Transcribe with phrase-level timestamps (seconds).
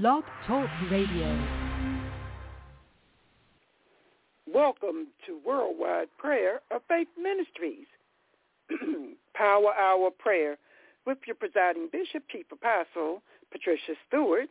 [0.00, 1.38] Blog Talk Radio.
[4.46, 7.84] Welcome to Worldwide Prayer of Faith Ministries.
[9.34, 10.56] Power Hour Prayer
[11.04, 13.20] with your presiding bishop, Chief Apostle,
[13.50, 14.48] Patricia Stewart.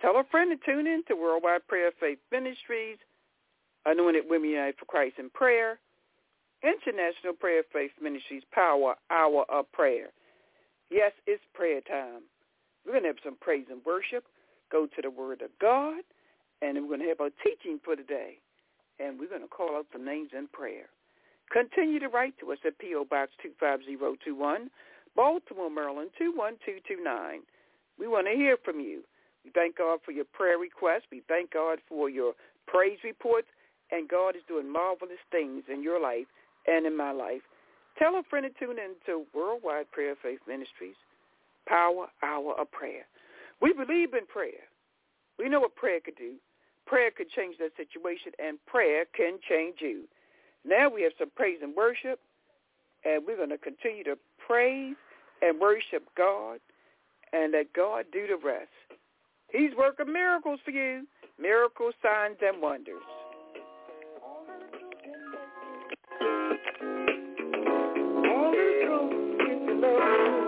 [0.00, 2.96] Tell a friend to tune in to Worldwide Prayer of Faith Ministries,
[3.84, 5.78] Anointed Women United for Christ in Prayer,
[6.62, 10.08] International Prayer of Faith Ministries Power Hour of Prayer.
[10.90, 12.22] Yes, it's prayer time.
[12.86, 14.24] We're going to have some praise and worship,
[14.74, 16.02] go to the Word of God,
[16.60, 18.42] and we're going to have our teaching for today.
[18.98, 20.90] And we're going to call out some names in prayer.
[21.52, 23.06] Continue to write to us at P.O.
[23.06, 24.70] Box 25021,
[25.14, 27.46] Baltimore, Maryland 21229.
[27.98, 29.02] We want to hear from you.
[29.44, 31.06] We thank God for your prayer requests.
[31.12, 32.34] We thank God for your
[32.66, 33.46] praise reports.
[33.92, 36.26] And God is doing marvelous things in your life
[36.66, 37.42] and in my life.
[37.98, 40.98] Tell a friend to tune in to Worldwide Prayer Faith Ministries,
[41.68, 43.06] Power Hour of Prayer.
[43.64, 44.68] We believe in prayer.
[45.38, 46.34] We know what prayer could do.
[46.86, 50.02] Prayer could change that situation, and prayer can change you.
[50.66, 52.20] Now we have some praise and worship,
[53.06, 54.96] and we're going to continue to praise
[55.40, 56.58] and worship God
[57.32, 58.68] and let God do the rest.
[59.50, 61.06] He's working miracles for you,
[61.40, 63.00] miracles, signs, and wonders.
[64.22, 64.44] All
[69.80, 70.43] the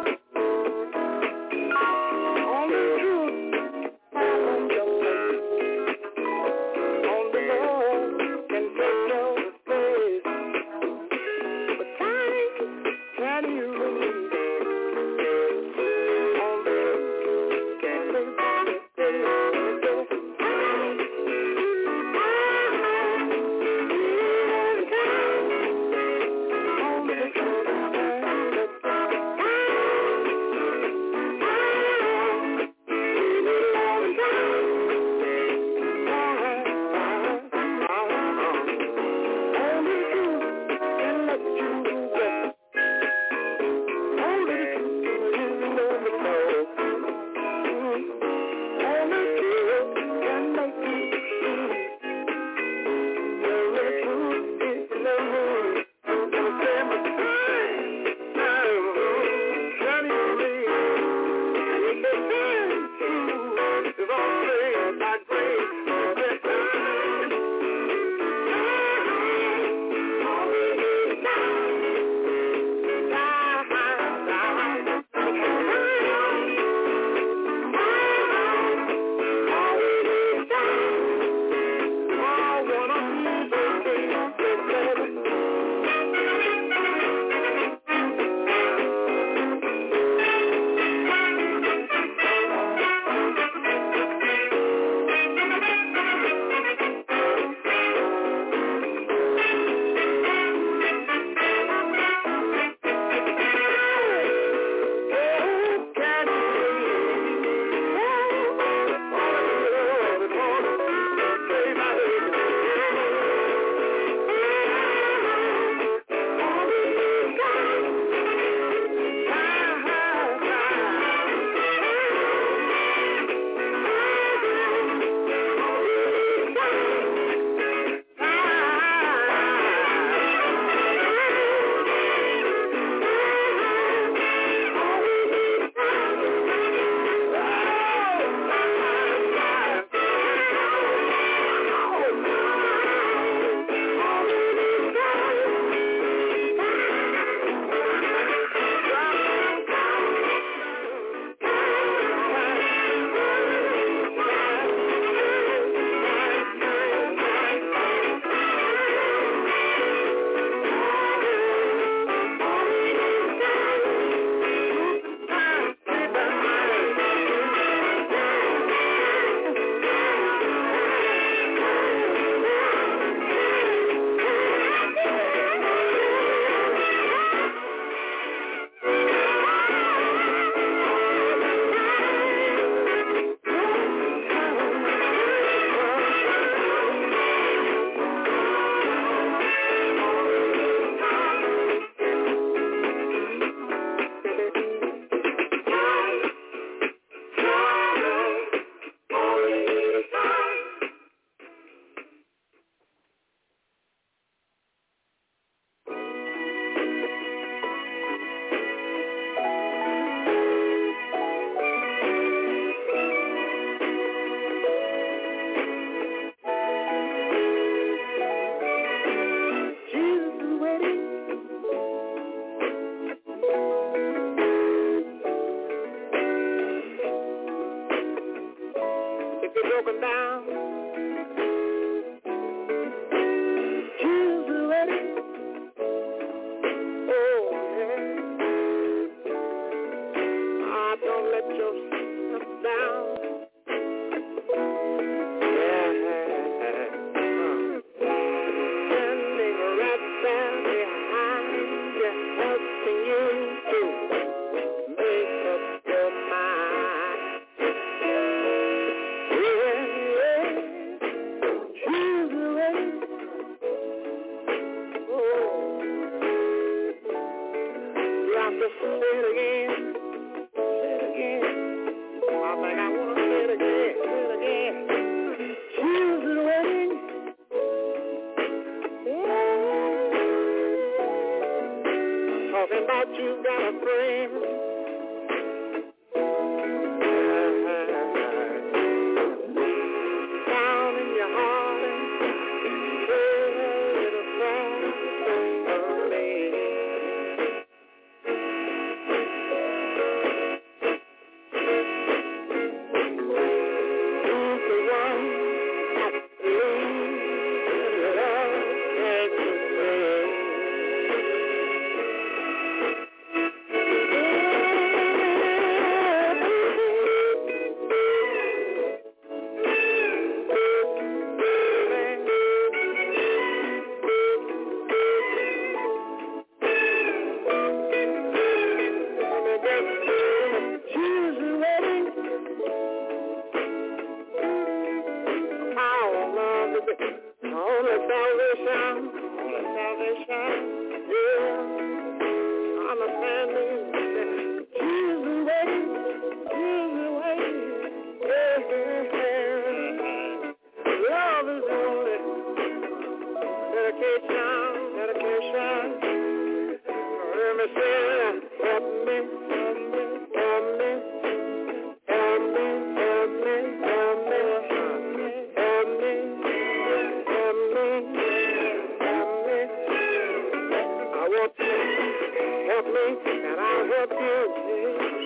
[374.09, 374.79] beauty.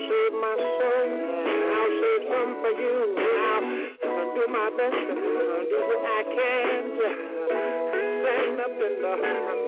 [0.09, 2.97] You my soul, and I'll save some for you.
[3.21, 6.83] I'll do my best, I'll do what I can
[8.21, 9.61] stand up in the, I'm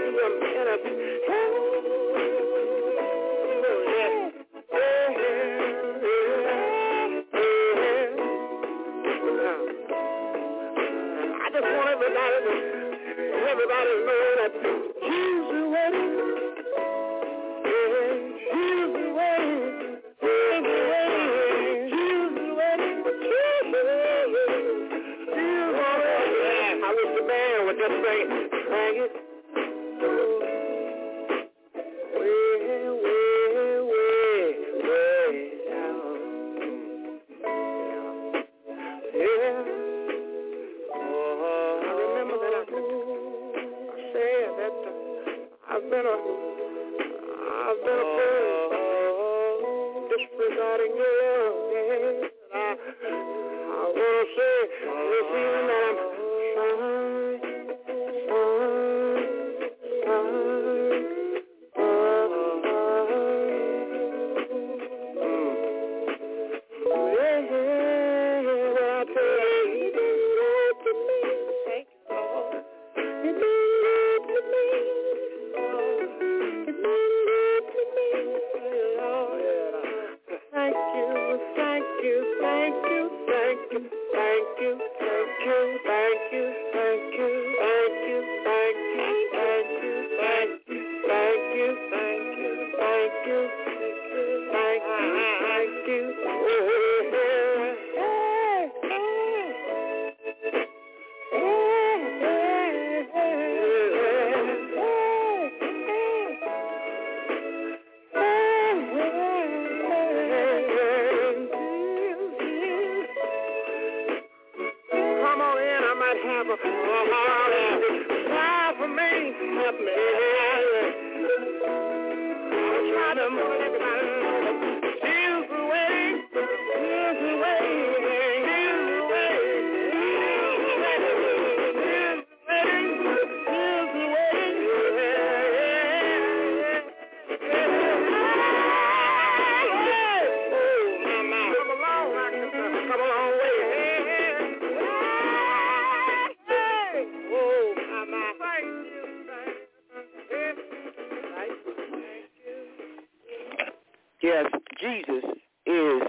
[154.24, 154.46] Yes,
[154.80, 155.24] Jesus
[155.66, 156.02] is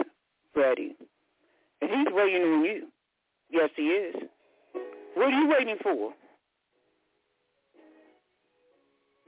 [0.55, 0.95] ready.
[1.83, 2.87] And he's waiting on you.
[3.51, 4.15] Yes, he is.
[5.15, 6.13] What are you waiting for?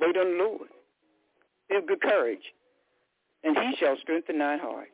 [0.01, 0.69] Wait on the Lord.
[1.69, 2.55] Of good courage,
[3.43, 4.89] and he shall strengthen thy heart.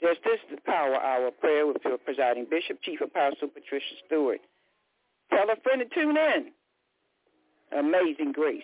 [0.00, 4.40] Yes, this is the Power Hour prayer with your presiding bishop, Chief Apostle Patricia Stewart.
[5.30, 6.52] Tell a friend to tune in.
[7.76, 8.62] Amazing grace.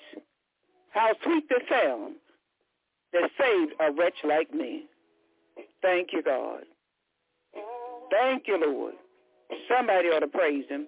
[0.91, 2.15] How sweet the sound
[3.13, 4.85] that saved a wretch like me.
[5.83, 6.63] Thank you, God.
[8.11, 8.95] Thank you, Lord.
[9.69, 10.87] Somebody ought to praise him.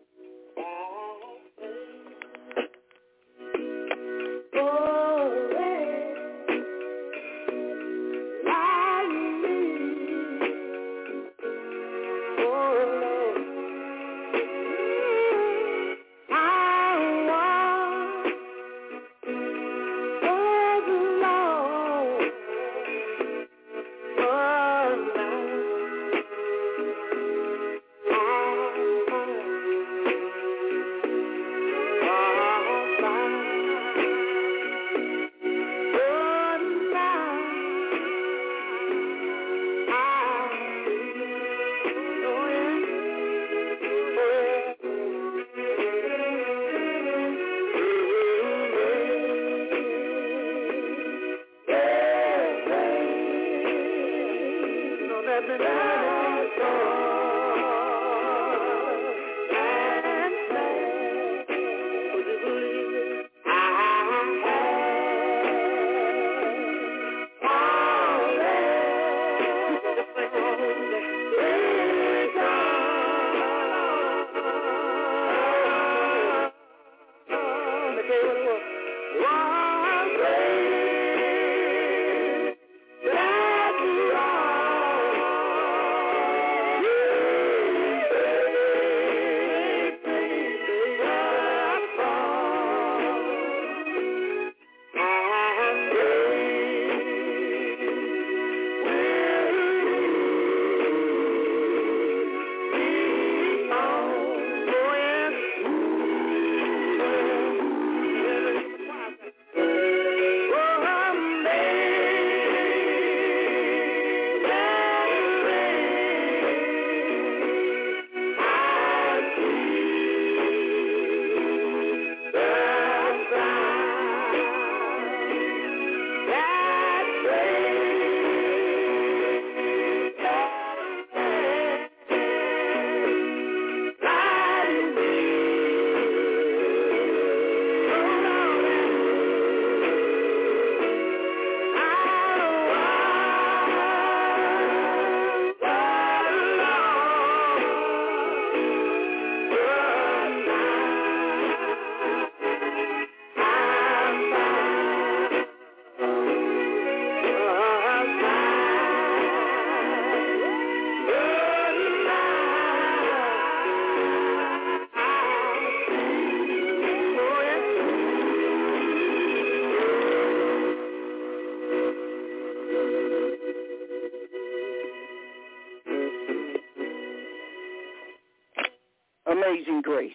[179.58, 180.14] Amazing grace.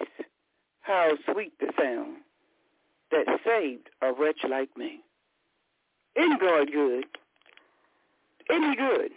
[0.81, 2.17] How sweet the sound
[3.12, 5.01] that saved a wretch like me.
[6.15, 7.05] Isn't God good?
[8.50, 9.12] Isn't good?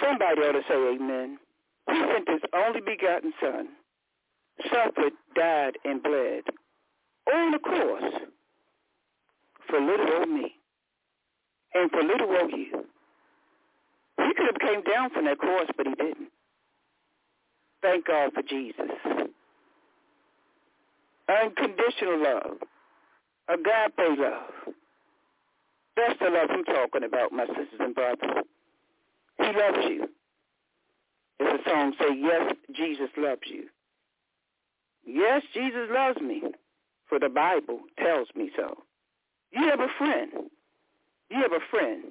[0.00, 1.38] Somebody ought to say amen.
[1.90, 3.68] He sent his only begotten son,
[4.72, 6.44] suffered, died, and bled
[7.32, 8.22] on the cross
[9.68, 10.54] for little old me
[11.74, 12.86] and for little old you.
[14.16, 16.28] He could have came down from that cross, but he didn't.
[17.82, 18.90] Thank God for Jesus.
[21.28, 22.56] Unconditional love.
[23.48, 24.74] Agape love.
[25.96, 28.44] That's the love I'm talking about, my sisters and brothers.
[29.38, 30.02] He loves you.
[31.40, 33.64] As the song say, yes, Jesus loves you.
[35.04, 36.42] Yes, Jesus loves me,
[37.08, 38.82] for the Bible tells me so.
[39.52, 40.30] You have a friend.
[41.30, 42.04] You have a friend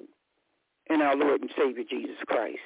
[0.89, 2.59] in our Lord and Savior Jesus Christ.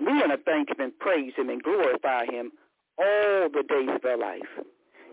[0.00, 2.52] We want to thank him and praise him and glorify him
[2.98, 4.48] all the days of our life.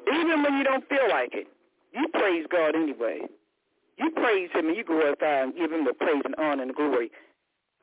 [0.08, 1.48] Even when you don't feel like it,
[1.94, 3.22] you praise God anyway.
[3.98, 7.12] You praise him and you glorify and give him the praise and honor and glory.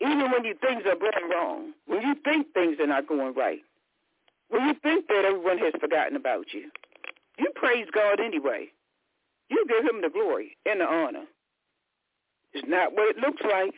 [0.01, 3.61] Even when you things are going wrong, when you think things are not going right,
[4.49, 6.71] when you think that everyone has forgotten about you,
[7.39, 8.69] you praise God anyway.
[9.51, 11.25] You give him the glory and the honor.
[12.53, 13.75] It's not what it looks like.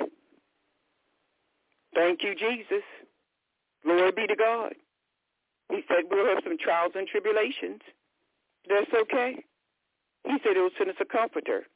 [1.94, 2.84] Thank you, Jesus.
[3.86, 4.74] Glory be to God.
[5.70, 7.80] He said we'll have some trials and tribulations.
[8.68, 9.44] That's okay.
[10.24, 11.66] He said he'll send us a comforter,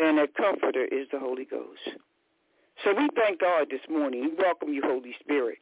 [0.00, 1.96] and that comforter is the Holy Ghost.
[2.84, 4.22] So we thank God this morning.
[4.22, 5.58] We welcome you, Holy Spirit.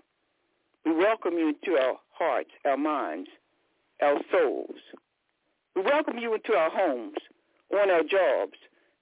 [0.86, 3.28] We welcome you into our hearts, our minds,
[4.02, 4.76] our souls.
[5.76, 7.16] We welcome you into our homes,
[7.72, 8.56] on our jobs,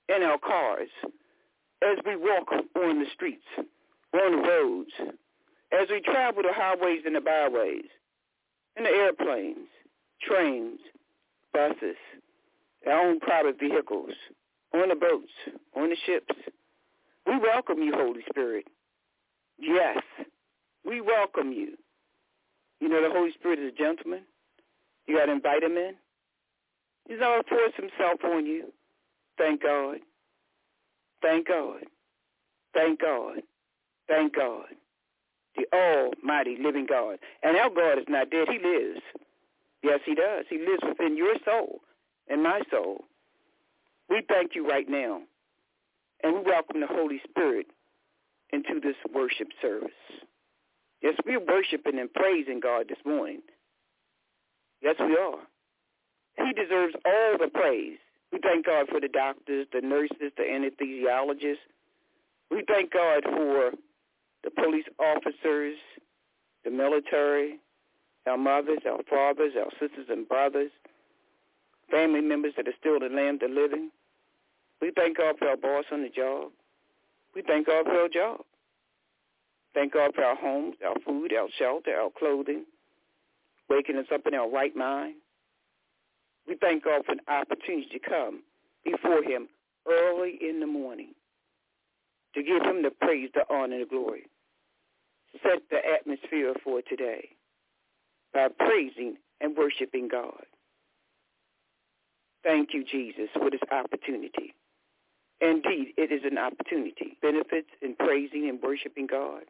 [0.08, 0.88] in our cars,
[1.82, 4.90] as we walk on the streets, on the roads,
[5.72, 7.88] as we travel the highways and the byways,
[8.76, 9.68] in the airplanes,
[10.20, 10.78] trains,
[11.52, 11.96] buses,
[12.86, 14.10] our own private vehicles,
[14.74, 15.32] on the boats,
[15.76, 16.34] on the ships.
[17.26, 18.66] We welcome you, Holy Spirit.
[19.58, 19.98] Yes,
[20.84, 21.76] we welcome you.
[22.80, 24.22] You know the Holy Spirit is a gentleman.
[25.06, 25.92] You got to invite him in.
[27.08, 28.72] He's going force himself on you.
[29.38, 29.98] Thank God.
[31.20, 31.84] Thank God.
[32.74, 33.42] Thank God.
[34.08, 34.64] Thank God.
[35.56, 37.18] The almighty living God.
[37.42, 38.48] And our God is not dead.
[38.48, 39.00] He lives.
[39.82, 40.44] Yes, he does.
[40.48, 41.80] He lives within your soul
[42.28, 43.04] and my soul.
[44.08, 45.22] We thank you right now.
[46.22, 47.66] And we welcome the Holy Spirit
[48.52, 49.90] into this worship service.
[51.02, 53.40] Yes, we're worshiping and praising God this morning.
[54.82, 55.38] Yes, we are.
[56.36, 57.98] He deserves all the praise.
[58.32, 61.56] We thank God for the doctors, the nurses, the anesthesiologists.
[62.50, 63.72] We thank God for
[64.44, 65.76] the police officers,
[66.64, 67.58] the military,
[68.26, 70.70] our mothers, our fathers, our sisters and brothers,
[71.90, 73.90] family members that are still in the land of the living.
[74.80, 76.50] We thank God for our boss on the job.
[77.34, 78.40] We thank God for our job.
[79.74, 82.64] Thank God for our homes, our food, our shelter, our clothing,
[83.70, 85.14] waking us up in our right mind.
[86.46, 88.42] We thank God for an opportunity to come
[88.84, 89.48] before him
[89.88, 91.14] early in the morning
[92.34, 94.24] to give him the praise, the honor, and the glory.
[95.42, 97.30] Set the atmosphere for today
[98.34, 100.44] by praising and worshiping God.
[102.44, 104.54] Thank you, Jesus, for this opportunity.
[105.40, 107.16] Indeed, it is an opportunity.
[107.20, 109.42] Benefits in praising and worshiping God.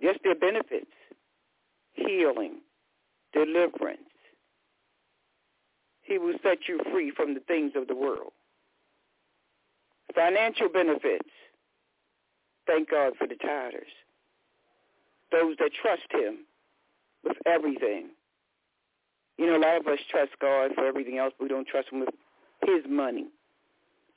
[0.00, 0.90] Yes, there are benefits.
[1.94, 2.60] Healing,
[3.32, 4.00] deliverance.
[6.02, 8.32] He will set you free from the things of the world.
[10.14, 11.28] Financial benefits.
[12.66, 13.90] Thank God for the tithers.
[15.32, 16.46] Those that trust him
[17.24, 18.10] with everything.
[19.38, 21.88] You know, a lot of us trust God for everything else, but we don't trust
[21.90, 22.10] him with
[22.66, 23.26] his money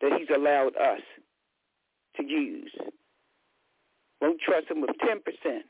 [0.01, 1.01] that he's allowed us
[2.17, 2.71] to use.
[4.21, 5.61] Won't trust him with 10%.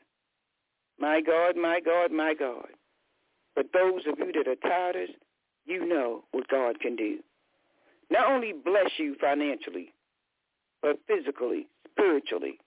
[0.98, 2.68] My God, my God, my God.
[3.54, 5.14] But those of you that are tithers,
[5.64, 7.18] you know what God can do.
[8.10, 9.92] Not only bless you financially,
[10.82, 12.58] but physically, spiritually.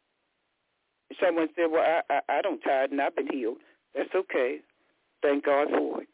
[1.22, 3.58] Someone said, well, I, I, I don't tithe and I've been healed.
[3.96, 4.60] That's okay.
[5.22, 6.10] Thank God for it.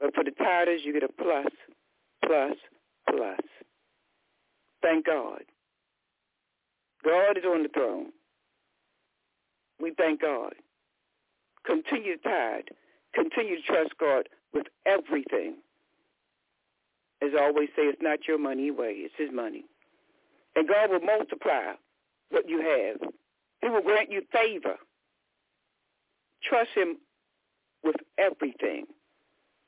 [0.00, 1.52] But for the tithers, you get a plus,
[2.24, 2.56] plus,
[3.10, 3.40] plus.
[4.82, 5.42] Thank God.
[7.04, 8.06] God is on the throne.
[9.80, 10.54] We thank God.
[11.66, 12.64] Continue to tithe.
[13.14, 15.56] Continue to trust God with everything.
[17.20, 18.94] As I always say, it's not your money anyway.
[18.98, 19.64] It's his money.
[20.54, 21.72] And God will multiply
[22.30, 23.10] what you have.
[23.60, 24.76] He will grant you favor.
[26.42, 26.98] Trust him
[27.82, 28.86] with everything.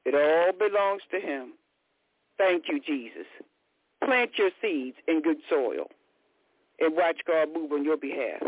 [0.04, 1.54] It all belongs to him.
[2.38, 3.26] Thank you, Jesus.
[4.04, 5.86] Plant your seeds in good soil
[6.80, 8.42] and watch God move on your behalf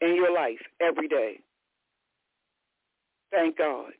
[0.00, 1.40] in your life every day.
[3.30, 3.92] Thank God.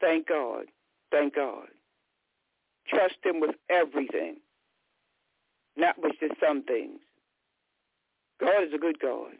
[0.00, 0.64] Thank God.
[1.10, 1.68] Thank God.
[2.88, 4.36] Trust him with everything,
[5.76, 7.00] not with just some things.
[8.40, 9.32] God is a good God.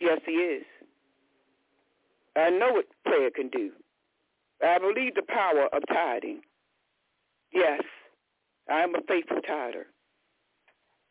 [0.00, 0.64] Yes, he is.
[2.36, 3.70] I know what prayer can do.
[4.62, 6.40] I believe the power of tithing.
[7.52, 7.82] Yes,
[8.68, 9.86] I am a faithful tither.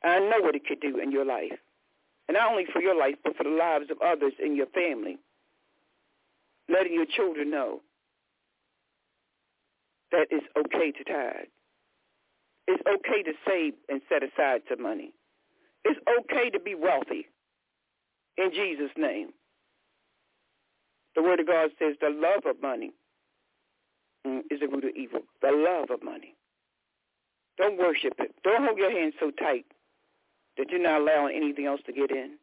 [0.04, 1.58] I know what it could do in your life.
[2.28, 5.18] And not only for your life, but for the lives of others in your family.
[6.70, 7.82] Letting your children know
[10.12, 11.48] that it's okay to tithe.
[12.68, 15.14] It's okay to save and set aside some money.
[15.86, 17.28] It's okay to be wealthy
[18.38, 19.30] in Jesus' name.
[21.16, 22.92] The Word of God says the love of money
[24.26, 25.22] mm, is the root of evil.
[25.42, 26.36] The love of money.
[27.58, 28.34] Don't worship it.
[28.44, 29.66] Don't hold your hands so tight
[30.58, 32.38] that you're not allowing anything else to get in.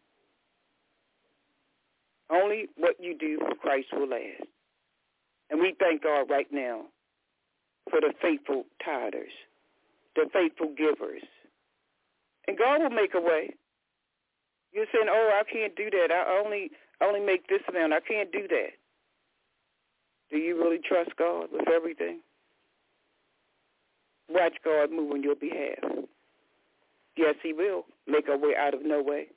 [2.31, 4.47] Only what you do for Christ will last.
[5.51, 6.83] And we thank God right now
[7.91, 9.35] for the faithful tithers,
[10.15, 11.23] the faithful givers.
[12.51, 13.55] And God will make a way.
[14.73, 16.11] You're saying, "Oh, I can't do that.
[16.11, 17.93] I only only make this amount.
[17.93, 18.73] I can't do that."
[20.31, 22.23] Do you really trust God with everything?
[24.29, 25.79] Watch God move on your behalf.
[27.15, 29.29] Yes, He will make a way out of no way.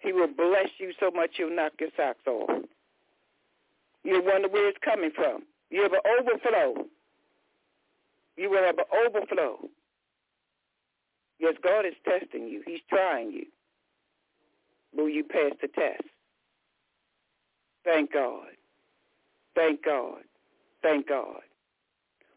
[0.00, 2.64] He will bless you so much you'll knock your socks off.
[4.02, 5.44] You'll wonder where it's coming from.
[5.70, 6.88] You have an overflow.
[8.36, 9.70] You will have an overflow.
[11.44, 12.62] Yes, God is testing you.
[12.66, 13.44] He's trying you.
[14.96, 16.08] Will you pass the test?
[17.84, 18.46] Thank God.
[19.54, 20.22] Thank God.
[20.82, 21.42] Thank God.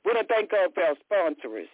[0.03, 1.69] We want to thank God for our sponsors.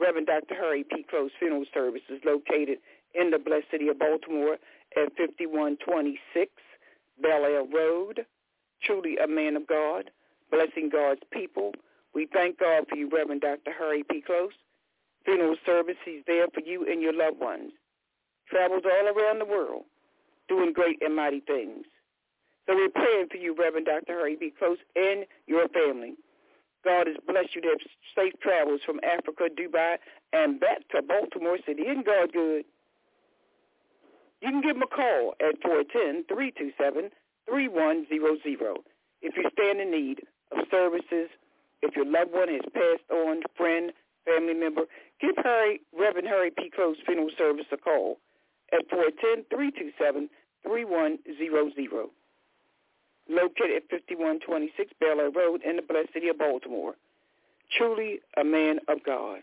[0.00, 0.56] Reverend Dr.
[0.56, 1.04] Harry P.
[1.08, 2.78] Close Funeral Services located
[3.14, 4.54] in the blessed city of Baltimore
[4.96, 6.50] at 5126
[7.22, 8.26] Bel Air Road.
[8.82, 10.10] Truly a man of God,
[10.50, 11.70] blessing God's people.
[12.14, 13.70] We thank God for you, Reverend Dr.
[13.78, 14.22] Harry P.
[14.22, 14.50] Close.
[15.24, 17.72] Funeral service, he's there for you and your loved ones.
[18.48, 19.84] Travels all around the world,
[20.48, 21.86] doing great and mighty things.
[22.66, 24.18] So we're praying for you, Reverend Dr.
[24.18, 24.52] Harry P.
[24.58, 26.14] Close, and your family.
[26.84, 27.80] God has blessed you to have
[28.16, 29.98] safe travels from Africa, Dubai,
[30.32, 31.82] and back to Baltimore City.
[31.82, 32.64] Isn't God good?
[34.40, 37.10] You can give him a call at 410-327-3100
[39.22, 41.30] if you stand in need of services,
[41.80, 43.92] if your loved one has passed on, friend,
[44.26, 44.82] family member,
[45.22, 46.68] give Harry, Reverend Harry P.
[46.74, 48.18] Close Funeral Service a call
[48.72, 48.90] at
[50.66, 52.10] 410-327-3100
[53.28, 56.94] located at 5126 Bel Air Road in the blessed city of Baltimore.
[57.76, 59.42] Truly a man of God.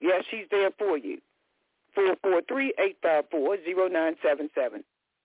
[0.00, 1.20] Yes, she's there for you.
[1.96, 4.84] 443-854-0977.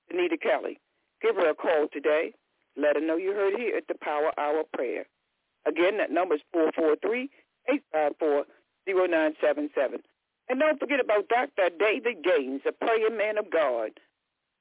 [0.10, 0.80] Anita Kelly.
[1.22, 2.34] Give her a call today.
[2.78, 5.06] Let her know you heard here at the Power Hour Prayer.
[5.68, 6.42] Again, that number is
[8.94, 10.02] 443-854-0977.
[10.50, 11.70] And don't forget about Dr.
[11.78, 13.92] David Gaines, a praying man of God,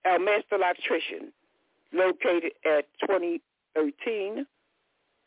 [0.04, 1.32] our master electrician,
[1.92, 4.46] located at 2013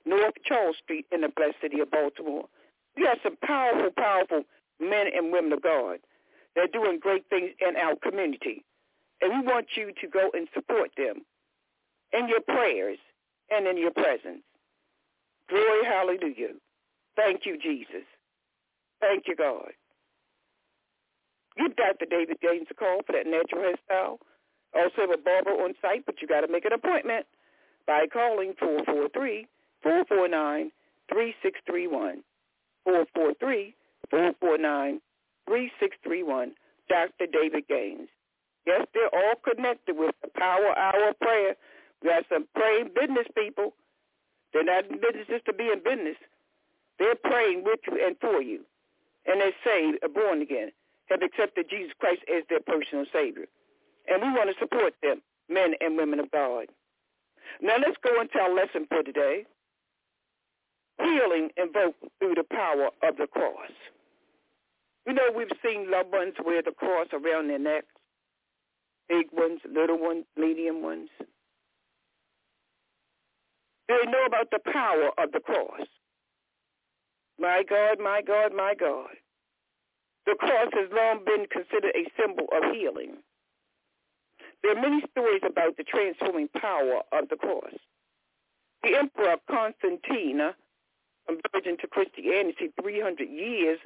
[0.06, 2.46] North Charles Street in the blessed city of Baltimore.
[2.96, 4.44] We have some powerful, powerful
[4.80, 6.00] men and women of God.
[6.56, 8.64] They're doing great things in our community.
[9.22, 11.22] And we want you to go and support them
[12.14, 12.98] in your prayers
[13.50, 14.44] and in your presence.
[15.50, 16.54] Glory, hallelujah.
[17.16, 18.06] Thank you, Jesus.
[19.02, 19.72] Thank you, God.
[21.58, 22.06] Give Dr.
[22.10, 24.18] David Gaines a call for that natural hairstyle.
[24.74, 27.26] Also have a barber on site, but you got to make an appointment
[27.86, 29.48] by calling 443
[29.84, 30.72] 449
[31.10, 32.24] 3631.
[32.86, 33.76] 443
[34.10, 35.02] 449
[35.48, 36.56] 3631.
[36.88, 37.28] Dr.
[37.32, 38.10] David Gaines.
[38.66, 41.56] Yes, they're all connected with the Power Hour of Prayer.
[42.04, 43.74] We have some praying business people.
[44.54, 46.18] They're not in business just to be in business.
[47.00, 48.62] They're praying with you and for you.
[49.26, 50.72] And they're saved, are born again,
[51.10, 53.46] have accepted Jesus Christ as their personal Savior.
[54.08, 56.68] And we want to support them, men and women of God.
[57.62, 59.46] Now let's go into our lesson for today
[61.04, 63.72] healing invoked through the power of the cross.
[65.08, 67.88] You know, we've seen loved ones wear the cross around their necks,
[69.10, 71.10] big ones, little ones, medium ones.
[73.88, 75.88] They know about the power of the cross.
[77.42, 79.18] My God, my God, my God.
[80.28, 83.18] The cross has long been considered a symbol of healing.
[84.62, 87.74] There are many stories about the transforming power of the cross.
[88.84, 90.54] The Emperor Constantine
[91.26, 93.80] conversion to Christianity 300 years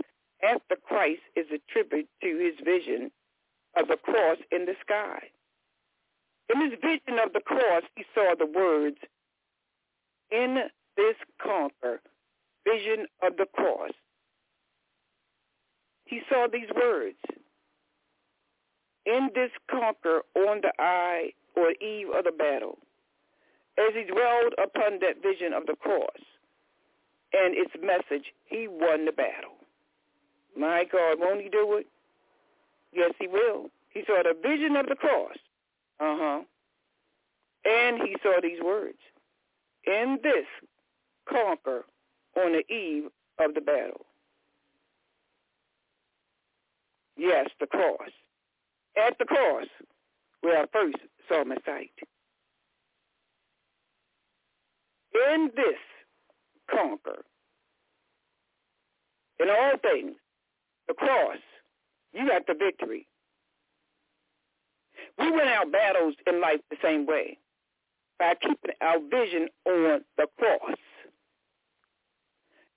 [0.44, 3.10] after Christ is attributed to his vision
[3.78, 5.20] of the cross in the sky.
[6.54, 8.98] In his vision of the cross, he saw the words,
[10.30, 10.58] in
[10.98, 12.02] this conquer,
[12.66, 13.92] vision of the cross.
[16.06, 17.18] He saw these words.
[19.06, 22.78] in this conquer on the eye or eve of the battle,
[23.78, 26.22] as he dwelled upon that vision of the cross
[27.34, 29.56] and its message, he won the battle.
[30.58, 31.88] My God, won't he do it?
[32.94, 33.70] Yes, he will.
[33.90, 35.38] He saw the vision of the cross.
[36.00, 36.42] Uh-huh.
[37.66, 38.98] And he saw these words.
[39.86, 40.46] In this,
[41.30, 41.84] conquer
[42.36, 43.06] on the eve
[43.40, 44.06] of the battle.
[47.18, 48.10] Yes, the cross.
[48.98, 49.68] At the cross,
[50.42, 51.92] where I first saw my sight.
[55.32, 55.80] In this,
[56.70, 57.24] conquer.
[59.40, 60.16] In all things,
[60.88, 61.38] the cross,
[62.14, 63.08] you got the victory.
[65.18, 67.38] We win our battles in life the same way,
[68.20, 70.78] by keeping our vision on the cross.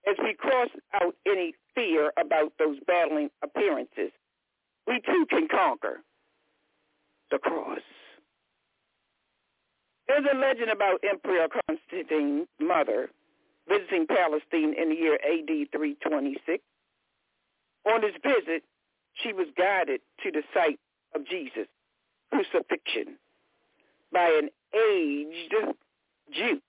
[0.06, 4.12] As we cross out any fear about those battling appearances,
[4.86, 6.00] we too can conquer
[7.30, 7.80] the cross.
[10.06, 13.10] There's a legend about Emperor Constantine's mother
[13.68, 16.64] visiting Palestine in the year AD 326.
[17.86, 18.62] On this visit,
[19.22, 20.80] she was guided to the site
[21.14, 21.68] of Jesus'
[22.30, 23.18] crucifixion
[24.12, 25.54] by an aged
[26.32, 26.60] Jew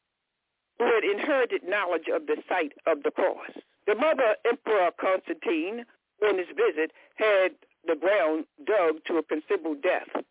[0.79, 3.51] who had inherited knowledge of the site of the cross.
[3.85, 5.85] The mother, Emperor Constantine,
[6.25, 7.51] on his visit, had
[7.85, 10.25] the ground dug to a considerable depth,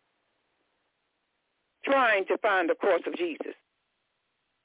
[1.85, 3.53] trying to find the cross of Jesus.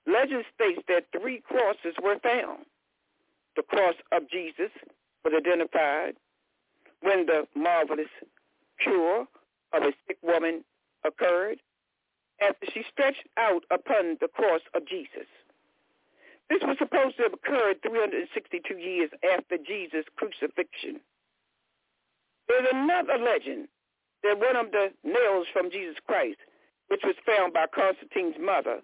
[0.06, 2.64] Legend states that three crosses were found.
[3.56, 4.70] The cross of Jesus
[5.24, 6.14] was identified
[7.00, 8.08] when the marvelous
[8.80, 9.26] cure
[9.72, 10.64] of a sick woman
[11.04, 11.58] occurred
[12.40, 15.26] after she stretched out upon the cross of Jesus.
[16.50, 21.00] This was supposed to have occurred 362 years after Jesus' crucifixion.
[22.48, 23.68] There's another legend
[24.22, 26.38] that one of the nails from Jesus Christ,
[26.88, 28.80] which was found by Constantine's mother,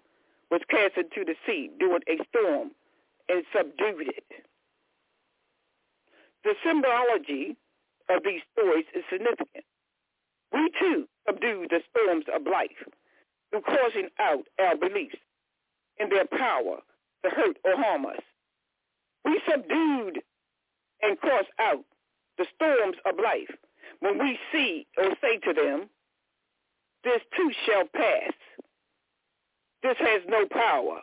[0.49, 2.71] was cast into the sea during a storm
[3.29, 4.45] and subdued it.
[6.43, 7.55] The symbology
[8.09, 9.65] of these stories is significant.
[10.51, 12.83] We too subdue the storms of life
[13.51, 15.21] through crossing out our beliefs
[15.99, 16.79] in their power
[17.23, 18.19] to hurt or harm us.
[19.25, 20.21] We subdued
[21.01, 21.83] and cross out
[22.37, 23.55] the storms of life
[23.99, 25.89] when we see or say to them,
[27.03, 28.33] this too shall pass.
[29.83, 31.01] This has no power.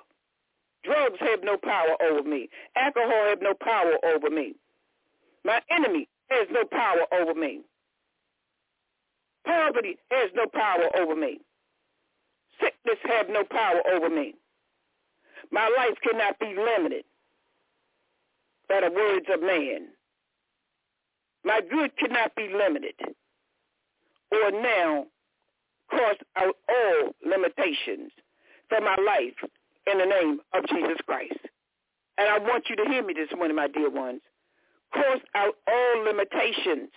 [0.84, 2.48] Drugs have no power over me.
[2.76, 4.54] Alcohol have no power over me.
[5.44, 7.60] My enemy has no power over me.
[9.44, 11.40] Poverty has no power over me.
[12.60, 14.34] Sickness have no power over me.
[15.50, 17.04] My life cannot be limited
[18.68, 19.88] by the words of man.
[21.44, 22.94] My good cannot be limited
[24.30, 25.06] or now
[25.88, 28.12] cross out all limitations
[28.68, 29.50] for my life
[29.90, 31.38] in the name of Jesus Christ.
[32.18, 34.20] And I want you to hear me this morning, my dear ones.
[34.90, 36.90] Cross out all limitations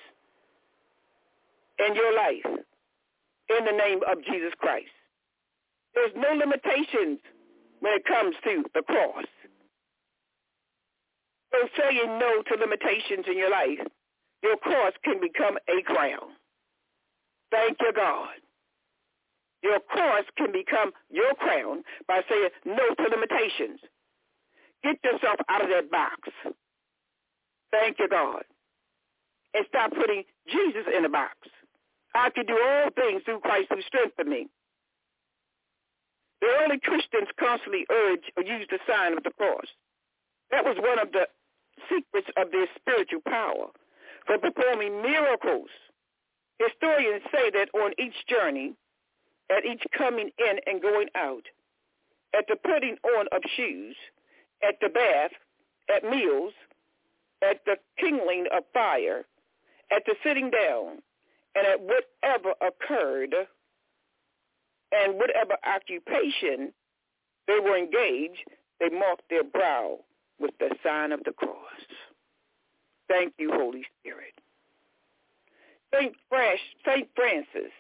[1.79, 2.45] in your life
[3.57, 4.91] in the name of Jesus Christ.
[5.93, 7.19] There's no limitations
[7.81, 9.25] when it comes to the cross.
[11.51, 13.85] So saying no to limitations in your life,
[14.41, 16.37] your cross can become a crown.
[17.51, 18.39] Thank you, God.
[19.61, 23.79] Your cross can become your crown by saying no to limitations.
[24.83, 26.29] Get yourself out of that box.
[27.71, 28.43] Thank you, God.
[29.53, 31.35] And stop putting Jesus in a box.
[32.15, 34.47] I can do all things through Christ who strengthens me.
[36.41, 39.65] The early Christians constantly urged or used the sign of the cross.
[40.49, 41.27] That was one of the
[41.89, 43.67] secrets of their spiritual power
[44.25, 45.69] for performing miracles.
[46.59, 48.73] Historians say that on each journey,
[49.49, 51.45] at each coming in and going out,
[52.33, 53.95] at the putting on of shoes,
[54.63, 55.31] at the bath,
[55.93, 56.53] at meals,
[57.41, 59.25] at the kindling of fire,
[59.91, 61.01] at the sitting down,
[61.55, 63.35] and at whatever occurred
[64.91, 66.73] and whatever occupation
[67.47, 68.43] they were engaged,
[68.79, 69.99] they marked their brow
[70.39, 71.55] with the sign of the cross.
[73.07, 74.33] Thank you, Holy Spirit.
[75.93, 76.15] Saint,
[76.85, 77.71] Saint Francis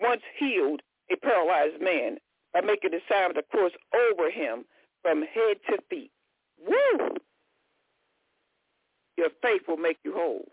[0.00, 2.18] once healed a paralyzed man
[2.52, 4.64] by making the sign of the cross over him
[5.02, 6.10] from head to feet.
[6.66, 7.16] Woo!
[9.16, 10.46] Your faith will make you whole.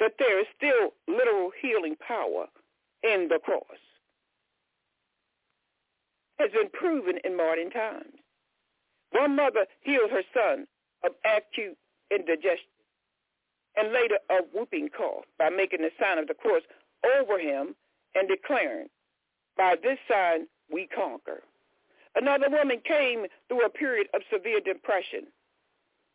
[0.00, 2.46] That there is still literal healing power
[3.04, 3.62] in the cross.
[6.38, 8.16] Has been proven in modern times.
[9.12, 10.66] One mother healed her son
[11.04, 11.76] of acute
[12.10, 12.74] indigestion
[13.76, 16.62] and later a whooping cough by making the sign of the cross
[17.18, 17.74] over him
[18.14, 18.88] and declaring,
[19.56, 21.42] by this sign we conquer.
[22.16, 25.26] Another woman came through a period of severe depression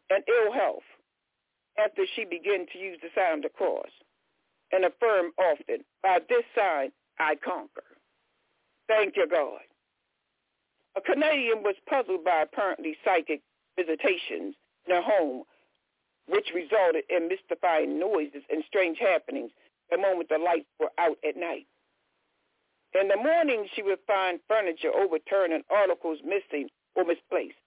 [0.10, 0.88] and ill health
[1.78, 3.90] after she began to use the sign of the cross
[4.72, 7.84] and affirm often, by this sign I conquer.
[8.88, 9.62] Thank you, God.
[10.96, 13.42] A Canadian was puzzled by apparently psychic
[13.78, 14.56] visitations
[14.88, 15.44] in her home,
[16.28, 19.52] which resulted in mystifying noises and strange happenings
[19.92, 21.68] the moment the lights were out at night.
[23.00, 27.58] In the morning, she would find furniture overturned and articles missing or misplaced.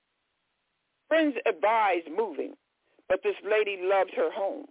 [1.09, 2.55] Friends advised moving,
[3.09, 4.67] but this lady loved her home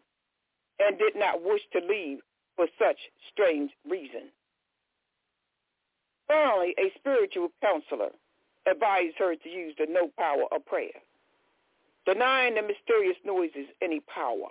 [0.79, 2.19] and did not wish to leave
[2.55, 2.97] for such
[3.31, 4.29] strange reason.
[6.27, 8.10] Finally, a spiritual counselor
[8.69, 11.01] advised her to use the no power of prayer,
[12.05, 14.47] denying the mysterious noises any power.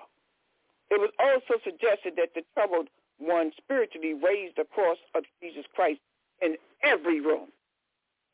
[0.91, 6.01] It was also suggested that the troubled one spiritually raise the cross of Jesus Christ
[6.43, 7.49] in every room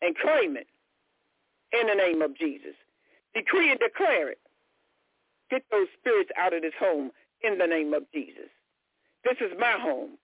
[0.01, 0.67] and claim it
[1.73, 2.75] in the name of Jesus.
[3.35, 4.39] Decree and declare it.
[5.51, 7.11] Get those spirits out of this home
[7.47, 8.51] in the name of Jesus.
[9.25, 10.19] This is my home.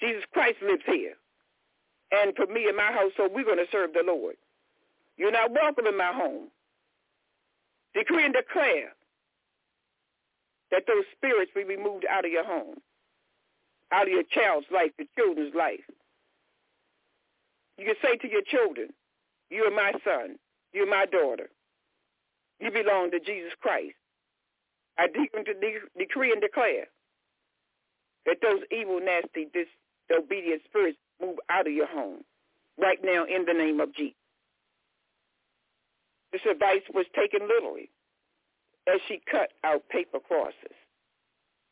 [0.00, 1.14] Jesus Christ lives here.
[2.10, 4.36] And for me and my household, we're going to serve the Lord.
[5.16, 6.48] You're not welcome in my home.
[7.94, 8.92] Decree and declare
[10.70, 12.76] that those spirits be removed out of your home,
[13.92, 15.84] out of your child's life, your children's life.
[17.78, 18.90] You can say to your children,
[19.50, 20.36] you are my son,
[20.72, 21.48] you are my daughter.
[22.60, 23.94] You belong to Jesus Christ.
[24.98, 26.86] I decree and declare
[28.26, 32.22] that those evil, nasty, disobedient spirits move out of your home
[32.78, 34.14] right now in the name of Jesus.
[36.32, 37.90] This advice was taken literally
[38.86, 40.76] as she cut out paper crosses,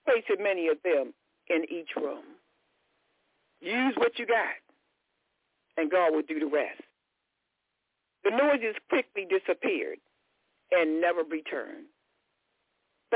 [0.06, 1.12] placing many of them
[1.48, 2.24] in each room.
[3.60, 4.56] Use what you got,
[5.76, 6.80] and God will do the rest.
[8.24, 9.98] The noises quickly disappeared
[10.72, 11.86] and never returned.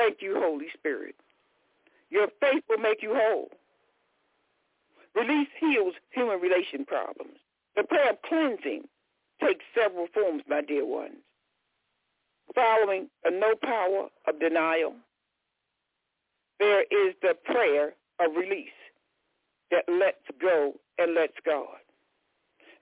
[0.00, 1.14] Thank you, Holy Spirit.
[2.08, 3.50] Your faith will make you whole.
[5.14, 7.36] Release heals human relation problems.
[7.76, 8.88] The prayer of cleansing
[9.44, 11.18] takes several forms, my dear ones.
[12.54, 14.94] Following a no power of denial,
[16.58, 18.68] there is the prayer of release
[19.70, 21.76] that lets go and lets God.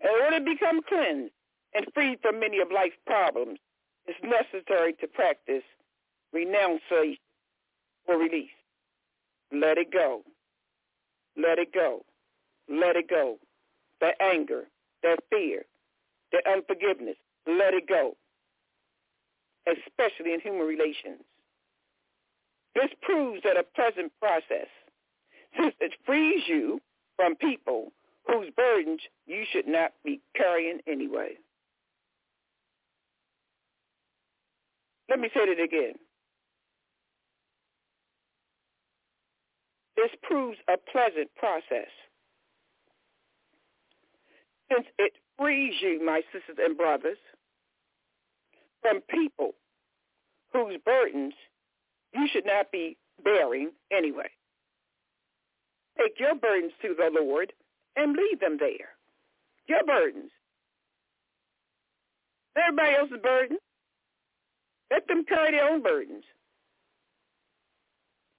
[0.01, 1.33] In order to become cleansed
[1.75, 3.59] and freed from many of life's problems,
[4.07, 5.65] it's necessary to practice
[6.33, 7.19] renunciation
[8.07, 8.51] or release.
[9.53, 10.23] Let it go.
[11.37, 12.05] Let it go.
[12.69, 13.39] Let it go.
[14.01, 14.65] That anger,
[15.03, 15.65] that fear,
[16.33, 18.15] that unforgiveness, let it go
[19.69, 21.23] especially in human relations.
[22.75, 24.69] This proves that a pleasant process,
[25.59, 26.81] since it frees you
[27.17, 27.93] from people
[28.27, 31.31] whose burdens you should not be carrying anyway.
[35.09, 35.95] Let me say it again.
[39.99, 41.91] This proves a pleasant process.
[44.71, 47.19] Since it frees you, my sisters and brothers,
[48.81, 49.55] from people
[50.53, 51.35] whose burdens
[52.15, 54.31] you should not be bearing anyway.
[55.99, 57.53] Take your burdens to the Lord
[57.97, 58.91] and leave them there.
[59.67, 60.31] Your burdens.
[62.57, 63.59] Everybody else's burdens.
[64.93, 66.23] Let them carry their own burdens.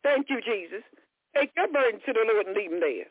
[0.04, 0.84] Thank you, Jesus.
[1.36, 3.08] Take your burden to the Lord and leave them there.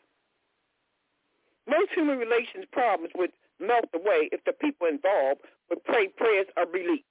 [1.67, 6.73] Most human relations problems would melt away if the people involved would pray prayers of
[6.73, 7.03] relief.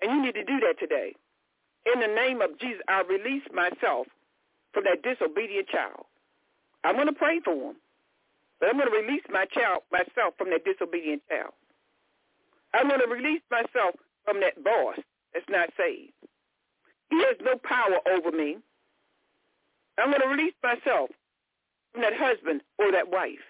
[0.00, 1.14] And you need to do that today.
[1.92, 4.06] In the name of Jesus, I release myself
[4.72, 6.06] from that disobedient child.
[6.84, 7.76] I'm going to pray for him.
[8.60, 11.52] But I'm going to release my child, myself from that disobedient child.
[12.74, 14.96] I'm going to release myself from that boss
[15.34, 16.12] that's not saved.
[17.10, 18.58] He has no power over me.
[19.98, 21.10] I'm going to release myself
[21.92, 23.44] from that husband or that wife.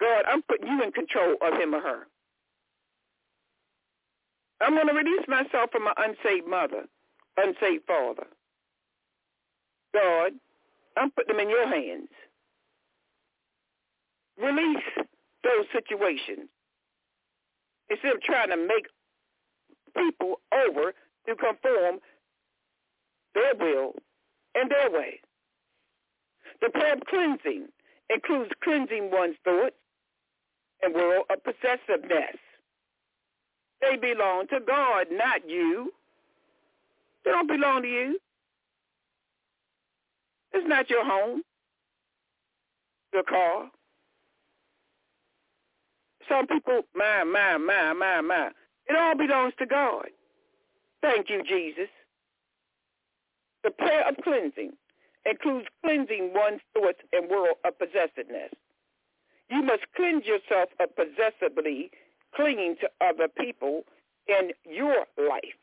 [0.00, 2.06] God, I'm putting you in control of him or her.
[4.60, 6.84] I'm going to release myself from my unsaved mother,
[7.36, 8.26] unsaved father.
[9.94, 10.32] God,
[10.96, 12.08] I'm putting them in your hands.
[14.40, 14.84] Release
[15.42, 16.48] those situations
[17.90, 18.86] instead of trying to make
[19.96, 20.92] people over
[21.26, 21.98] to conform
[23.34, 23.94] their will
[24.54, 25.20] and their way.
[26.60, 27.68] The prayer of cleansing
[28.10, 29.76] includes cleansing one's thoughts
[30.82, 32.36] and world of possessiveness.
[33.80, 35.92] They belong to God, not you.
[37.24, 38.18] They don't belong to you.
[40.52, 41.42] It's not your home,
[43.12, 43.70] your car.
[46.28, 48.50] Some people, my, my, my, my, my.
[48.86, 50.06] It all belongs to God.
[51.02, 51.88] Thank you, Jesus.
[53.64, 54.72] The prayer of cleansing
[55.24, 58.52] includes cleansing one's thoughts and world of possessiveness.
[59.50, 61.90] You must cleanse yourself of possessively
[62.34, 63.84] clinging to other people
[64.28, 65.56] in your life,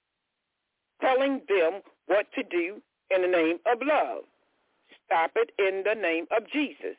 [1.00, 2.82] telling them what to do
[3.14, 4.24] in the name of love.
[5.06, 6.98] Stop it in the name of Jesus.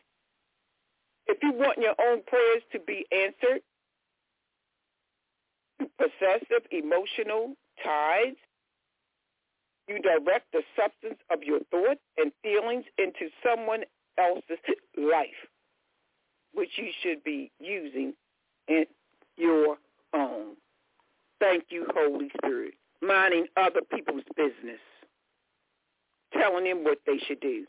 [1.27, 3.63] If you want your own prayers to be answered,
[5.99, 8.35] possessive emotional ties,
[9.89, 13.83] you direct the substance of your thoughts and feelings into someone
[14.19, 14.59] else's
[14.97, 15.49] life,
[16.55, 18.15] which you should be using
[18.69, 18.85] in
[19.37, 19.77] your
[20.15, 20.57] own.
[21.41, 22.75] Thank you, Holy Spirit.
[23.01, 24.79] Minding other people's business,
[26.33, 27.65] telling them what they should do.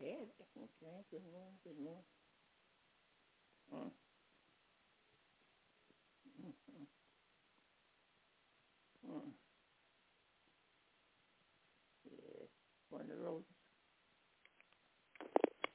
[0.00, 0.28] It.
[0.58, 2.04] Okay, good morning, good morning.
[3.74, 3.92] Mm.
[6.44, 6.98] Mm-hmm.
[9.12, 9.32] Mm.
[12.06, 12.46] Yeah,
[12.90, 13.44] one of those.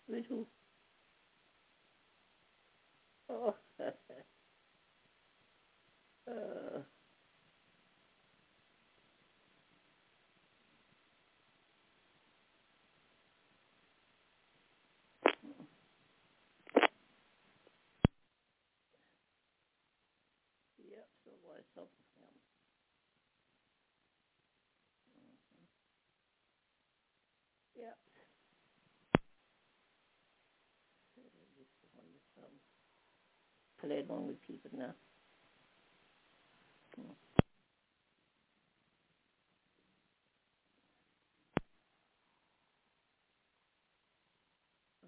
[0.10, 0.48] With who?
[3.30, 3.56] Oh,
[6.30, 6.82] uh,
[21.50, 22.38] So was something him.
[25.10, 25.66] Mm-hmm.
[27.82, 27.98] Yep.
[31.58, 31.74] Just
[34.10, 34.94] one with people now.
[37.00, 37.16] Mm.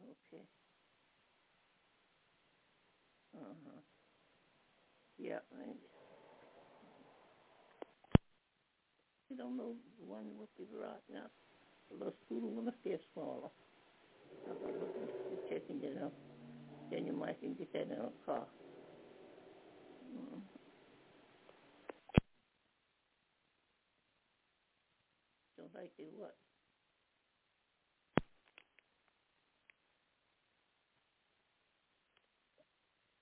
[0.02, 0.44] Okay.
[3.38, 3.82] Uh-huh.
[5.20, 5.46] Yep.
[5.54, 5.66] I,
[9.30, 9.74] you don't know
[10.06, 11.26] one would be right now.
[12.00, 13.50] The school will stay smaller.
[14.48, 16.14] I'm checking it out.
[16.92, 18.46] Then you might can get that in a car.
[20.14, 20.42] Mm.
[25.56, 26.36] So like do what?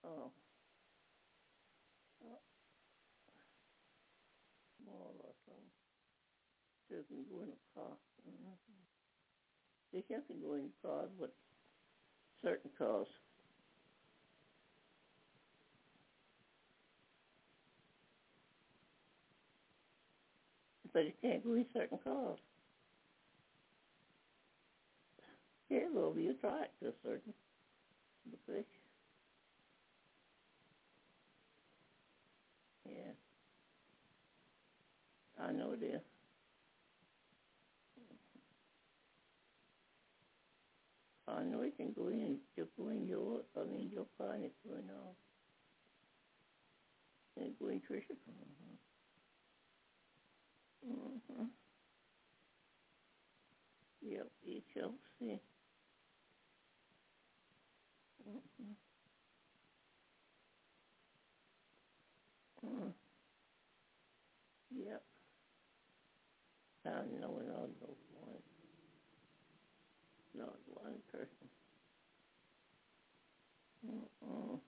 [0.04, 0.32] Oh.
[4.84, 5.70] Small or something.
[6.90, 7.98] So you can go in a car.
[8.28, 8.54] Mm-hmm.
[9.92, 11.32] They can go in cars with
[12.44, 13.08] certain cars.
[20.94, 22.40] But it can't go in certain cars.
[25.70, 27.34] Yeah, well, you try it to a certain
[28.32, 28.66] degree.
[32.88, 33.14] Yeah.
[35.40, 36.02] I know it is.
[41.64, 45.16] It can go in, just go in your, I mean, your and it's going off.
[47.38, 48.16] And go in Trisha.
[50.88, 50.92] Mm-hmm.
[50.92, 51.46] Mm-hmm.
[54.02, 55.40] Yep, you shall see.
[58.30, 58.74] Mm-hmm.
[62.68, 62.94] Mm.
[64.76, 65.04] Yep.
[66.86, 68.59] I know it all goes one.
[70.40, 71.50] Not one person.
[73.88, 74.60] Mm-mm.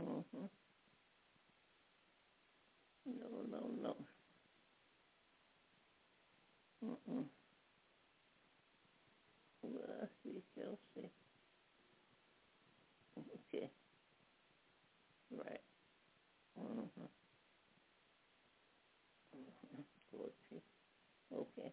[0.00, 0.46] Mm-hmm.
[3.06, 3.96] No, no, no.
[6.84, 7.24] Mm-mm.
[9.62, 11.10] Well, we shall see.
[13.18, 13.70] Okay.
[15.36, 15.60] Right.
[16.60, 17.02] Mm-hmm.
[19.36, 19.82] Mm-hmm.
[20.12, 20.62] Poetry.
[21.34, 21.72] Okay.